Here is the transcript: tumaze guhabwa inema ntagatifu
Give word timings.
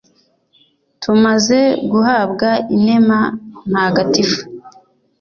tumaze 1.01 1.59
guhabwa 1.91 2.49
inema 2.75 3.17
ntagatifu 3.69 4.39